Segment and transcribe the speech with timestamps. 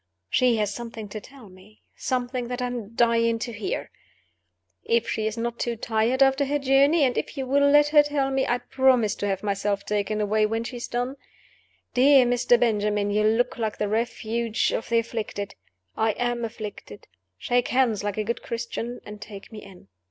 [0.31, 3.91] She has something to tell me something that I am dying to hear.
[4.83, 8.01] If she is not too tired after her journey, and if you will let her
[8.01, 11.17] tell it, I promise to have myself taken away when she has done.
[11.93, 12.59] Dear Mr.
[12.59, 15.53] Benjamin, you look like the refuge of the afflicted.
[15.95, 17.07] I am afflicted.
[17.37, 19.87] Shake hands like a good Christian, and take me in."